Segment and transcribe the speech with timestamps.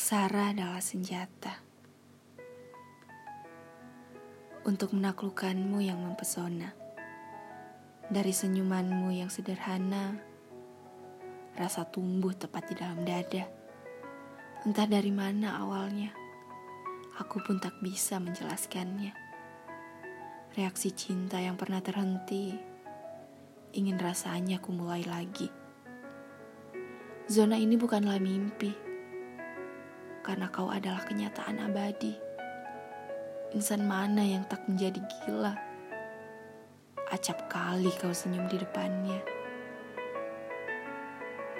[0.00, 1.60] Aksara adalah senjata
[4.64, 6.72] untuk menaklukkanmu yang mempesona.
[8.08, 10.16] Dari senyumanmu yang sederhana,
[11.52, 13.44] rasa tumbuh tepat di dalam dada.
[14.64, 16.16] Entah dari mana awalnya,
[17.20, 19.12] aku pun tak bisa menjelaskannya.
[20.56, 22.56] Reaksi cinta yang pernah terhenti,
[23.76, 25.52] ingin rasanya aku mulai lagi.
[27.28, 28.89] Zona ini bukanlah mimpi
[30.20, 32.16] karena kau adalah kenyataan abadi.
[33.56, 35.54] Insan mana yang tak menjadi gila?
[37.10, 39.39] Acap kali kau senyum di depannya.